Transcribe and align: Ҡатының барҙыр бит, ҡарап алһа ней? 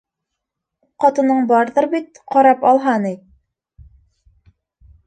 Ҡатының 1.05 1.43
барҙыр 1.51 1.89
бит, 1.93 2.19
ҡарап 2.33 2.67
алһа 2.73 2.95
ней? 3.07 3.17